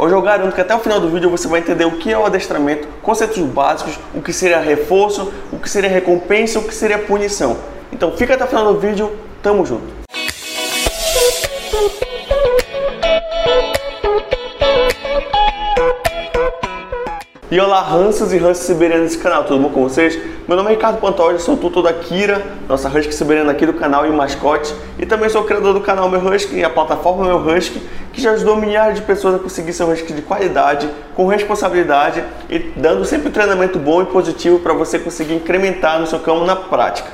[0.00, 2.16] Hoje eu garanto que até o final do vídeo você vai entender o que é
[2.16, 7.00] o adestramento, conceitos básicos, o que seria reforço, o que seria recompensa, o que seria
[7.00, 7.56] punição.
[7.92, 9.10] Então fica até o final do vídeo,
[9.42, 9.97] tamo junto!
[17.50, 20.18] E olá, ranços e ranços siberianos desse canal, tudo bom com vocês?
[20.46, 24.04] Meu nome é Ricardo Pantoja, sou tutor da Kira, nossa husky siberiana aqui do canal
[24.04, 24.74] e mascote.
[24.98, 27.80] E também sou criador do canal Meu Husky e a plataforma Meu Husky,
[28.12, 32.58] que já ajudou milhares de pessoas a conseguir seu husky de qualidade, com responsabilidade e
[32.76, 36.54] dando sempre um treinamento bom e positivo para você conseguir incrementar no seu cão na
[36.54, 37.08] prática.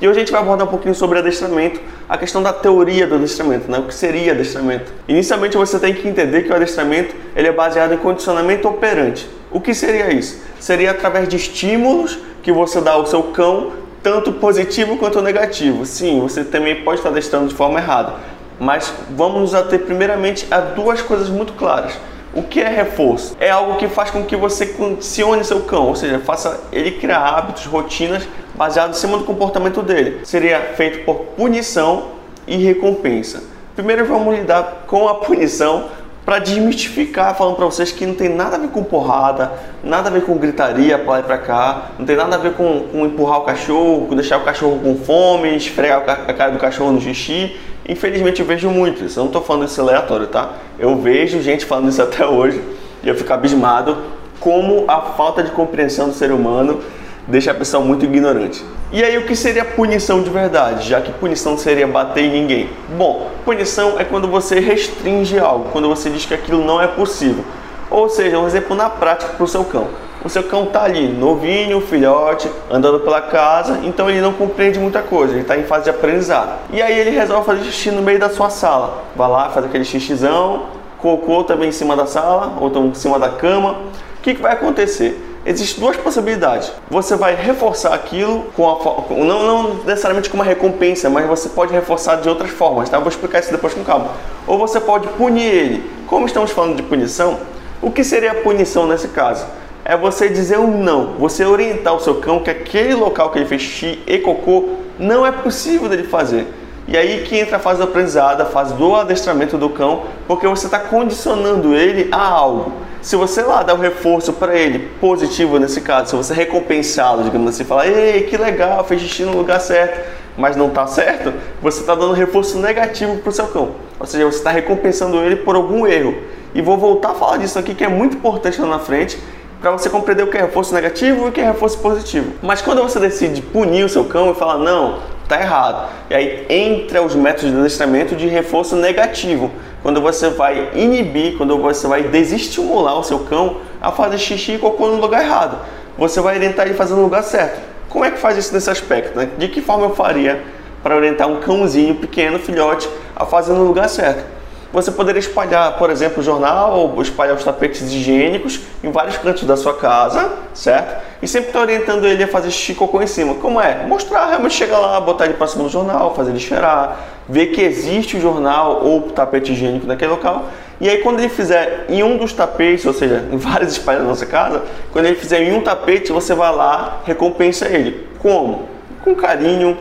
[0.00, 3.16] E hoje a gente vai abordar um pouquinho sobre adestramento, a questão da teoria do
[3.16, 3.80] adestramento, né?
[3.80, 4.92] o que seria adestramento.
[5.08, 9.39] Inicialmente você tem que entender que o adestramento ele é baseado em condicionamento operante.
[9.50, 10.38] O que seria isso?
[10.60, 15.84] Seria através de estímulos que você dá ao seu cão, tanto positivo quanto negativo.
[15.84, 18.14] Sim, você também pode estar adestrando de forma errada,
[18.60, 21.98] mas vamos nos ater primeiramente a duas coisas muito claras.
[22.32, 23.36] O que é reforço?
[23.40, 27.18] É algo que faz com que você condicione seu cão, ou seja, faça ele criar
[27.18, 28.22] hábitos, rotinas
[28.54, 30.20] baseados em cima do comportamento dele.
[30.24, 32.10] Seria feito por punição
[32.46, 33.42] e recompensa.
[33.74, 35.86] Primeiro vamos lidar com a punição
[36.24, 40.12] para desmistificar, falando para vocês que não tem nada a ver com porrada, nada a
[40.12, 43.06] ver com gritaria para lá e para cá, não tem nada a ver com, com
[43.06, 47.00] empurrar o cachorro, com deixar o cachorro com fome, esfregar a cara do cachorro no
[47.00, 47.56] xixi.
[47.88, 50.52] Infelizmente eu vejo muito isso, eu não estou falando isso aleatório, tá?
[50.78, 52.62] Eu vejo gente falando isso até hoje
[53.02, 53.96] e eu fico abismado
[54.38, 56.80] como a falta de compreensão do ser humano
[57.26, 58.64] deixa a pessoa muito ignorante.
[58.92, 62.70] E aí o que seria punição de verdade, já que punição seria bater em ninguém?
[62.98, 67.44] Bom, punição é quando você restringe algo, quando você diz que aquilo não é possível.
[67.88, 69.86] Ou seja, um exemplo na prática para o seu cão.
[70.24, 75.02] O seu cão está ali, novinho, filhote, andando pela casa, então ele não compreende muita
[75.02, 76.58] coisa, ele está em fase de aprendizado.
[76.72, 79.04] E aí ele resolve fazer xixi no meio da sua sala.
[79.14, 80.64] Vai lá, faz aquele xixizão,
[80.98, 83.76] cocô também em cima da sala, ou então em cima da cama.
[84.18, 85.29] O que, que vai acontecer?
[85.44, 86.70] Existem duas possibilidades.
[86.90, 91.72] Você vai reforçar aquilo com a não, não necessariamente com uma recompensa, mas você pode
[91.72, 92.98] reforçar de outras formas, tá?
[92.98, 94.08] Eu vou explicar isso depois com calma.
[94.46, 95.90] Ou você pode punir ele.
[96.06, 97.38] Como estamos falando de punição,
[97.80, 99.46] o que seria a punição nesse caso?
[99.82, 103.46] É você dizer um não, você orientar o seu cão que aquele local que ele
[103.46, 106.46] fez xixi e cocô não é possível dele fazer.
[106.86, 110.46] E aí que entra a fase do aprendizado, a fase do adestramento do cão, porque
[110.46, 112.72] você está condicionando ele a algo.
[113.02, 117.48] Se você lá dá um reforço para ele, positivo nesse caso, se você recompensá-lo, digamos
[117.48, 120.06] assim, falar, ei, que legal, fez xixi no lugar certo,
[120.36, 123.70] mas não está certo, você está dando reforço negativo para o seu cão.
[123.98, 126.14] Ou seja, você está recompensando ele por algum erro.
[126.54, 129.18] E vou voltar a falar disso aqui, que é muito importante lá na frente,
[129.62, 132.32] para você compreender o que é reforço negativo e o que é reforço positivo.
[132.42, 135.88] Mas quando você decide punir o seu cão e falar, não, tá errado.
[136.10, 139.50] E aí entra os métodos de adestramento de reforço negativo
[139.82, 144.58] quando você vai inibir, quando você vai desestimular o seu cão a fazer xixi e
[144.58, 145.58] cocô no lugar errado.
[145.96, 147.60] Você vai orientar ele fazer no lugar certo.
[147.88, 149.16] Como é que faz isso nesse aspecto?
[149.16, 149.28] Né?
[149.36, 150.42] De que forma eu faria
[150.82, 154.24] para orientar um cãozinho pequeno, filhote, a fazer no lugar certo?
[154.72, 159.42] Você poderia espalhar, por exemplo, o jornal ou espalhar os tapetes higiênicos em vários cantos
[159.42, 161.02] da sua casa, certo?
[161.20, 163.34] E sempre estar tá orientando ele a fazer xixi em cima.
[163.34, 163.84] Como é?
[163.86, 168.16] Mostrar, realmente chegar lá, botar ele próximo do jornal, fazer ele cheirar, ver que existe
[168.16, 170.46] o jornal ou o tapete higiênico naquele local.
[170.80, 174.08] E aí quando ele fizer em um dos tapetes, ou seja, em vários espalhos da
[174.08, 178.06] nossa casa, quando ele fizer em um tapete, você vai lá, recompensa ele.
[178.20, 178.68] Como?
[179.02, 179.76] Com carinho,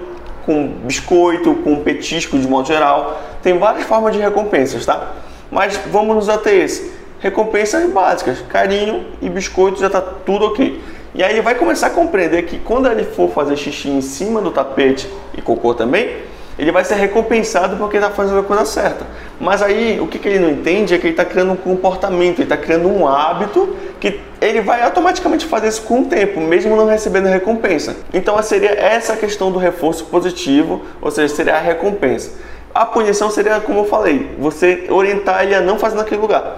[0.50, 3.22] com biscoito, com petisco de modo geral.
[3.44, 5.12] Tem várias formas de recompensas, tá?
[5.52, 6.92] Mas vamos nos ater esse.
[7.20, 10.82] Recompensas básicas, carinho e biscoito já está tudo ok.
[11.14, 14.42] E aí ele vai começar a compreender que quando ele for fazer xixi em cima
[14.42, 15.08] do tapete
[15.38, 16.18] e cocô também,
[16.60, 19.08] ele vai ser recompensado porque está fazendo a coisa certa.
[19.40, 22.40] Mas aí o que, que ele não entende é que ele está criando um comportamento,
[22.40, 26.76] ele está criando um hábito que ele vai automaticamente fazer isso com o tempo, mesmo
[26.76, 27.96] não recebendo recompensa.
[28.14, 32.32] Então seria essa questão do reforço positivo, ou seja, seria a recompensa.
[32.76, 36.58] A punição seria, como eu falei, você orientar ele a não fazer naquele lugar.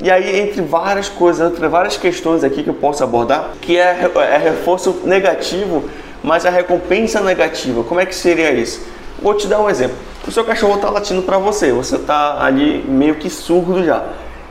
[0.00, 4.08] E aí, entre várias coisas, entre várias questões aqui que eu posso abordar, que é,
[4.16, 5.84] é reforço negativo,
[6.22, 7.82] mas a recompensa negativa.
[7.82, 8.80] Como é que seria isso?
[9.22, 9.96] Vou te dar um exemplo.
[10.26, 14.04] O seu cachorro está latindo para você, você está ali meio que surdo já.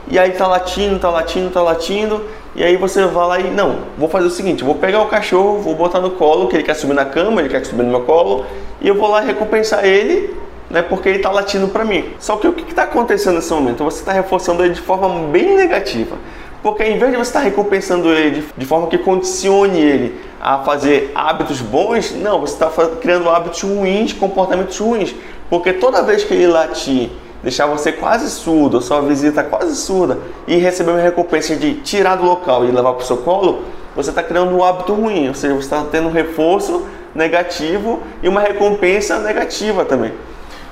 [0.09, 2.25] E aí tá latindo, tá latindo, tá latindo,
[2.55, 5.59] e aí você vai lá e não, vou fazer o seguinte, vou pegar o cachorro,
[5.59, 8.01] vou botar no colo, que ele quer subir na cama, ele quer subir no meu
[8.01, 8.45] colo,
[8.79, 10.35] e eu vou lá recompensar ele,
[10.69, 12.13] né, porque ele está latindo para mim.
[12.17, 13.83] Só que o que está acontecendo nesse momento?
[13.83, 16.15] Você está reforçando ele de forma bem negativa.
[16.61, 21.11] Porque em vez de você estar recompensando ele de, forma que condicione ele a fazer
[21.15, 22.69] hábitos bons, não, você está
[23.01, 25.15] criando hábitos ruins, comportamentos ruins.
[25.49, 27.09] Porque toda vez que ele latir
[27.41, 32.25] deixar você quase surdo, sua visita quase surda, e receber uma recompensa de tirar do
[32.25, 33.63] local e levar para o seu colo,
[33.95, 38.29] você está criando um hábito ruim, ou seja, você está tendo um reforço negativo e
[38.29, 40.13] uma recompensa negativa também.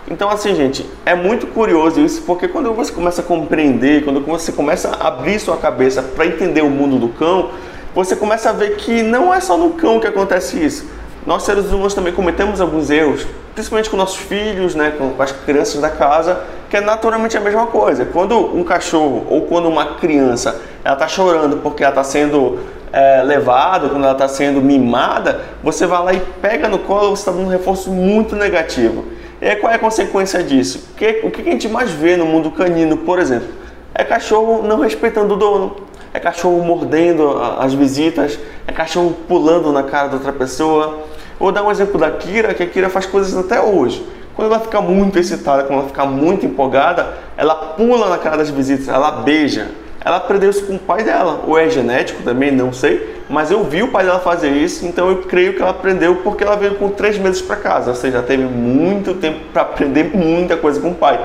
[0.10, 4.52] Então, assim, gente, é muito curioso isso, porque quando você começa a compreender, quando você
[4.52, 7.52] começa a abrir sua cabeça para entender o mundo do cão,
[7.94, 10.90] você começa a ver que não é só no cão que acontece isso.
[11.28, 15.80] Nós, seres humanos, também cometemos alguns erros, principalmente com nossos filhos, né, com as crianças
[15.80, 16.42] da casa,
[16.72, 18.04] que é naturalmente a mesma coisa.
[18.06, 22.60] Quando um cachorro ou quando uma criança ela está chorando porque ela está sendo
[22.92, 27.22] é, levado, quando ela está sendo mimada, você vai lá e pega no colo, você
[27.22, 29.19] está dando um reforço muito negativo.
[29.41, 30.89] E aí, qual é a consequência disso?
[30.91, 33.47] O que, o que a gente mais vê no mundo canino, por exemplo?
[33.95, 35.77] É cachorro não respeitando o dono,
[36.13, 38.38] é cachorro mordendo as visitas,
[38.68, 41.00] é cachorro pulando na cara da outra pessoa.
[41.39, 44.06] Vou dar um exemplo da Kira, que a Kira faz coisas até hoje.
[44.36, 48.50] Quando ela fica muito excitada, quando ela fica muito empolgada, ela pula na cara das
[48.50, 49.69] visitas, ela beija,
[50.04, 51.44] ela aprendeu isso com o pai dela.
[51.46, 53.18] Ou é genético também, não sei.
[53.30, 56.44] Mas eu vi o pai dela fazer isso, então eu creio que ela aprendeu porque
[56.44, 57.92] ela veio com três meses para casa.
[57.92, 61.19] Ou seja, teve muito tempo para aprender muita coisa com o pai.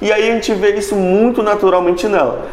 [0.00, 2.46] E aí a gente vê isso muito naturalmente nela.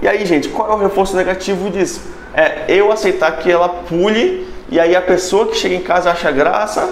[0.00, 2.00] E aí, gente, qual é o reforço negativo disso?
[2.34, 6.30] É eu aceitar que ela pule e aí a pessoa que chega em casa acha
[6.30, 6.88] graça,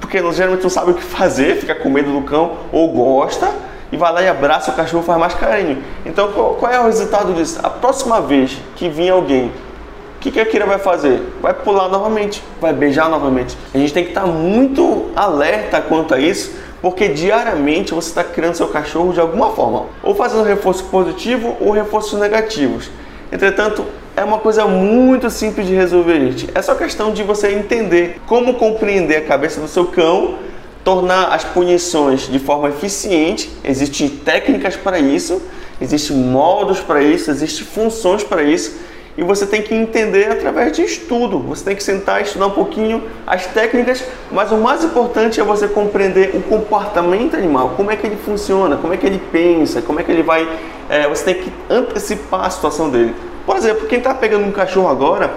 [0.00, 3.48] porque geralmente não sabe o que fazer, fica com medo do cão ou gosta
[3.92, 5.82] e vai lá e abraça o cachorro, faz mais carinho.
[6.04, 7.58] Então, qual, qual é o resultado disso?
[7.62, 11.22] A próxima vez que vir alguém, o que, que a Kira vai fazer?
[11.40, 13.56] Vai pular novamente, vai beijar novamente.
[13.74, 18.54] A gente tem que estar muito alerta quanto a isso, porque diariamente você está criando
[18.54, 22.90] seu cachorro de alguma forma, ou fazendo reforço positivo ou reforços negativos.
[23.32, 23.84] Entretanto,
[24.16, 26.48] é uma coisa muito simples de resolver, gente.
[26.54, 30.36] É só questão de você entender como compreender a cabeça do seu cão
[30.84, 33.50] tornar as punições de forma eficiente.
[33.64, 35.40] Existem técnicas para isso,
[35.80, 38.78] existem modos para isso, existem funções para isso.
[39.18, 41.40] E você tem que entender através de estudo.
[41.40, 45.44] Você tem que sentar e estudar um pouquinho as técnicas, mas o mais importante é
[45.44, 49.82] você compreender o comportamento animal, como é que ele funciona, como é que ele pensa,
[49.82, 50.48] como é que ele vai.
[50.88, 53.14] É, você tem que antecipar a situação dele.
[53.44, 55.34] Por exemplo, quem está pegando um cachorro agora,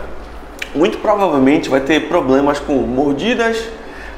[0.75, 3.67] muito provavelmente vai ter problemas com mordidas,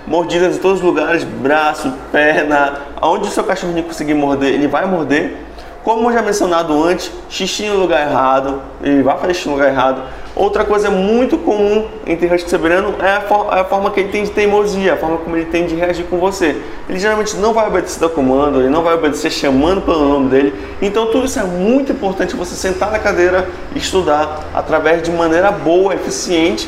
[0.07, 4.85] mordidas em todos os lugares, braço, perna, aonde o seu cachorrinho conseguir morder, ele vai
[4.85, 5.37] morder.
[5.83, 10.01] Como já mencionado antes, xixi no lugar errado, ele vai fazer xixi no lugar errado.
[10.35, 14.09] Outra coisa muito comum entre husky siberiano é a, for é a, forma que ele
[14.09, 16.59] tem de teimosia, a forma como ele tem de reagir com você.
[16.89, 20.53] Ele geralmente não vai obedecer ao comando, ele não vai obedecer chamando pelo nome dele.
[20.81, 25.51] Então tudo isso é muito importante você sentar na cadeira e estudar através de maneira
[25.51, 26.67] boa, eficiente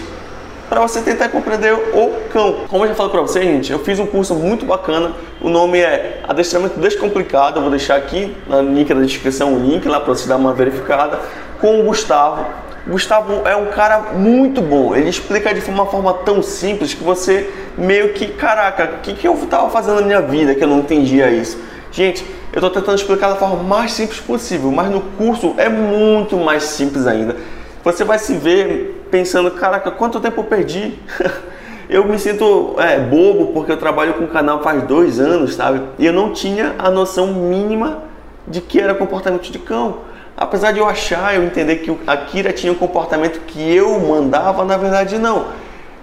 [0.69, 2.65] para você tentar compreender o cão.
[2.67, 5.13] Como eu já falei para vocês, gente, eu fiz um curso muito bacana.
[5.41, 7.57] O nome é Adestramento Descomplicado.
[7.57, 10.53] Eu vou deixar aqui no link da descrição o link lá para você dar uma
[10.53, 11.19] verificada
[11.61, 12.45] com o Gustavo.
[12.85, 14.95] O Gustavo é um cara muito bom.
[14.95, 19.27] Ele explica de uma forma tão simples que você meio que, caraca, o que, que
[19.27, 21.57] eu estava fazendo na minha vida que eu não entendia isso?
[21.91, 26.37] Gente, eu estou tentando explicar da forma mais simples possível, mas no curso é muito
[26.37, 27.35] mais simples ainda.
[27.83, 30.99] Você vai se ver pensando, caraca, quanto tempo eu perdi?
[31.89, 35.81] eu me sinto é, bobo porque eu trabalho com o canal faz dois anos, sabe?
[35.97, 38.03] E eu não tinha a noção mínima
[38.47, 39.99] de que era comportamento de cão.
[40.35, 44.63] Apesar de eu achar, eu entender que a Kira tinha um comportamento que eu mandava,
[44.63, 45.47] na verdade não.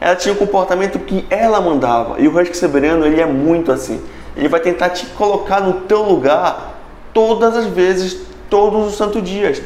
[0.00, 2.20] Ela tinha um comportamento que ela mandava.
[2.20, 4.02] E o Husky Siberiano, ele é muito assim.
[4.36, 6.74] Ele vai tentar te colocar no teu lugar
[7.12, 9.62] todas as vezes, todos os santos dias.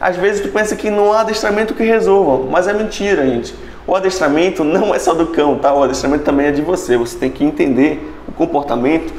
[0.00, 3.54] Às vezes tu pensa que não há adestramento que resolva, mas é mentira, gente.
[3.86, 5.72] O adestramento não é só do cão, tá?
[5.72, 6.96] O adestramento também é de você.
[6.96, 9.12] Você tem que entender o comportamento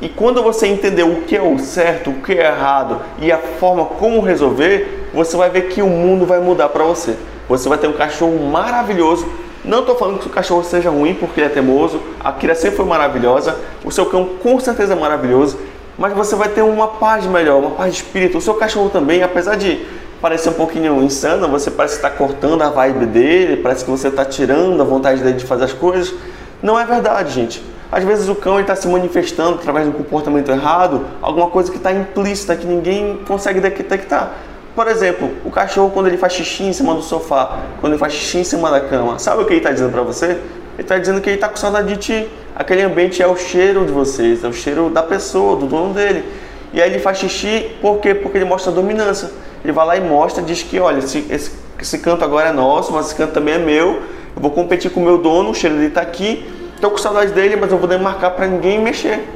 [0.00, 3.38] e quando você entender o que é o certo, o que é errado e a
[3.38, 7.16] forma como resolver, você vai ver que o mundo vai mudar para você.
[7.48, 9.26] Você vai ter um cachorro maravilhoso.
[9.64, 12.00] Não estou falando que o cachorro seja ruim porque ele é teimoso.
[12.22, 13.56] A Kira sempre foi maravilhosa.
[13.84, 15.58] O seu cão com certeza é maravilhoso.
[15.96, 18.38] Mas você vai ter uma paz melhor, uma paz de espírito.
[18.38, 19.86] O seu cachorro também, apesar de
[20.24, 24.08] parecer um pouquinho insano, você parece estar tá cortando a vibe dele, parece que você
[24.08, 26.14] está tirando a vontade dele de fazer as coisas.
[26.62, 27.62] Não é verdade, gente.
[27.92, 31.76] Às vezes o cão está se manifestando através de um comportamento errado, alguma coisa que
[31.76, 34.32] está implícita, que ninguém consegue detectar.
[34.74, 38.14] Por exemplo, o cachorro quando ele faz xixi em cima do sofá, quando ele faz
[38.14, 40.26] xixi em cima da cama, sabe o que ele está dizendo para você?
[40.28, 40.40] Ele
[40.78, 42.28] está dizendo que ele está com saudade de ti.
[42.56, 46.24] Aquele ambiente é o cheiro de vocês, é o cheiro da pessoa, do dono dele.
[46.72, 48.14] E aí ele faz xixi, por quê?
[48.14, 49.28] Porque ele mostra dominância
[49.64, 52.92] ele vai lá e mostra, diz que, olha, esse, esse, esse canto agora é nosso,
[52.92, 54.02] mas esse canto também é meu,
[54.36, 57.32] eu vou competir com o meu dono, o cheiro dele está aqui, estou com saudade
[57.32, 59.26] dele, mas eu vou demarcar para ninguém mexer.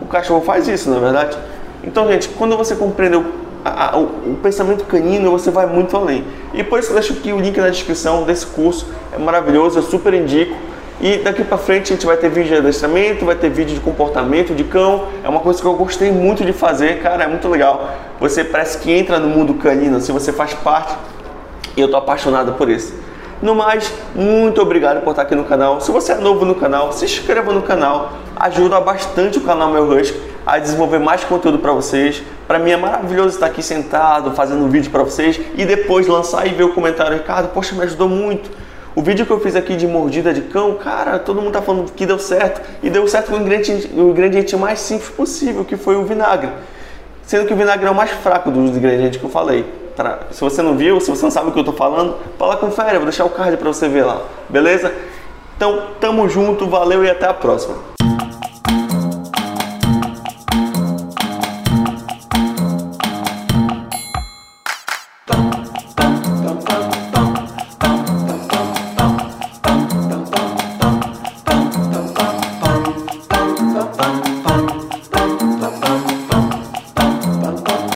[0.00, 1.38] O cachorro faz isso, na é verdade?
[1.82, 3.24] Então, gente, quando você compreendeu
[3.64, 6.24] a, a, o, o, pensamento canino, você vai muito além.
[6.54, 9.82] E por isso eu deixo aqui o link na descrição desse curso, é maravilhoso, eu
[9.82, 10.54] super indico.
[11.00, 13.80] E daqui para frente a gente vai ter vídeo de adestramento, vai ter vídeo de
[13.80, 15.08] comportamento de cão.
[15.24, 17.90] É uma coisa que eu gostei muito de fazer, cara, é muito legal.
[18.20, 20.94] Você parece que entra no mundo canino, se você faz parte.
[21.76, 22.94] E eu tô apaixonado por isso.
[23.40, 25.80] No mais, muito obrigado por estar aqui no canal.
[25.80, 28.12] Se você é novo no canal, se inscreva no canal.
[28.36, 32.22] Ajuda bastante o canal Meu Husky a desenvolver mais conteúdo para vocês.
[32.46, 36.46] Para mim é maravilhoso estar aqui sentado, fazendo um vídeo para vocês e depois lançar
[36.46, 38.50] e ver o comentário, Ricardo, poxa, me ajudou muito.
[38.94, 41.90] O vídeo que eu fiz aqui de mordida de cão, cara, todo mundo tá falando
[41.92, 45.76] que deu certo e deu certo com o ingrediente, o ingrediente mais simples possível, que
[45.76, 46.50] foi o vinagre.
[47.24, 49.64] Sendo que o vinagre é o mais fraco dos ingredientes que eu falei.
[50.30, 52.94] Se você não viu, se você não sabe o que eu estou falando, fala confere,
[52.94, 54.92] eu vou deixar o card para você ver lá, beleza?
[55.56, 57.91] Então, tamo junto, valeu e até a próxima.